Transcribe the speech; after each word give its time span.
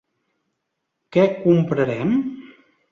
Què 1.17 1.27
comprarem? 1.45 2.21